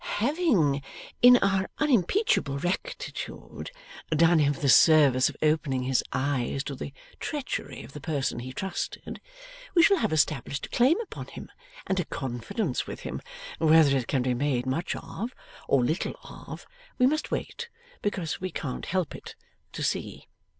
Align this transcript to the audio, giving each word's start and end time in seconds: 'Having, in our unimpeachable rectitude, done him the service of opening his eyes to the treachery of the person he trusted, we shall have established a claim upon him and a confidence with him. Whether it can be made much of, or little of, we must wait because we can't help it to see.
'Having, 0.17 0.81
in 1.21 1.37
our 1.43 1.69
unimpeachable 1.77 2.57
rectitude, 2.57 3.69
done 4.09 4.39
him 4.39 4.53
the 4.53 4.67
service 4.67 5.29
of 5.29 5.37
opening 5.43 5.83
his 5.83 6.03
eyes 6.11 6.63
to 6.63 6.73
the 6.73 6.91
treachery 7.19 7.83
of 7.83 7.93
the 7.93 8.01
person 8.01 8.39
he 8.39 8.51
trusted, 8.51 9.21
we 9.75 9.83
shall 9.83 9.97
have 9.97 10.11
established 10.11 10.65
a 10.65 10.69
claim 10.69 10.99
upon 11.01 11.27
him 11.27 11.51
and 11.85 11.99
a 11.99 12.05
confidence 12.05 12.87
with 12.87 13.01
him. 13.01 13.21
Whether 13.59 13.95
it 13.95 14.07
can 14.07 14.23
be 14.23 14.33
made 14.33 14.65
much 14.65 14.95
of, 14.95 15.35
or 15.67 15.85
little 15.85 16.15
of, 16.23 16.65
we 16.97 17.05
must 17.05 17.29
wait 17.29 17.69
because 18.01 18.41
we 18.41 18.49
can't 18.49 18.87
help 18.87 19.13
it 19.15 19.35
to 19.73 19.83
see. 19.83 20.25